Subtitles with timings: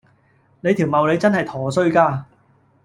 [0.61, 2.25] 你條茂利真係陀衰家